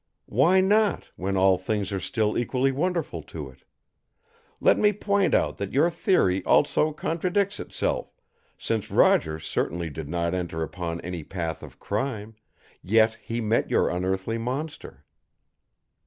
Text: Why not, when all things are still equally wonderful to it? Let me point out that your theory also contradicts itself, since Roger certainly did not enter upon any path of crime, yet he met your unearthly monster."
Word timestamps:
Why 0.25 0.61
not, 0.61 1.09
when 1.15 1.37
all 1.37 1.59
things 1.59 1.93
are 1.93 1.99
still 1.99 2.35
equally 2.35 2.71
wonderful 2.71 3.21
to 3.21 3.49
it? 3.51 3.59
Let 4.59 4.79
me 4.79 4.93
point 4.93 5.35
out 5.35 5.59
that 5.59 5.73
your 5.73 5.91
theory 5.91 6.43
also 6.43 6.91
contradicts 6.91 7.59
itself, 7.59 8.11
since 8.57 8.89
Roger 8.89 9.37
certainly 9.37 9.91
did 9.91 10.09
not 10.09 10.33
enter 10.33 10.63
upon 10.63 11.01
any 11.01 11.23
path 11.23 11.61
of 11.61 11.77
crime, 11.77 12.35
yet 12.81 13.19
he 13.21 13.41
met 13.41 13.69
your 13.69 13.89
unearthly 13.91 14.39
monster." 14.39 15.05